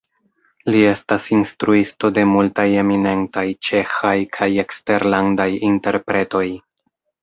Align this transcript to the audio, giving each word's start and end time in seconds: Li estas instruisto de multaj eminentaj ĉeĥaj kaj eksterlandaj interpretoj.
Li 0.71 0.79
estas 0.91 1.27
instruisto 1.35 2.11
de 2.17 2.25
multaj 2.31 2.67
eminentaj 2.85 3.47
ĉeĥaj 3.71 4.17
kaj 4.41 4.51
eksterlandaj 4.67 5.51
interpretoj. 5.75 6.47